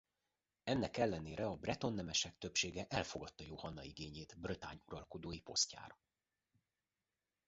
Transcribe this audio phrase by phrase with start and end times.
[0.63, 5.99] Ennek ellenére a breton nemesek többsége elfogadta Johanna igényét Bretagne uralkodói posztjára.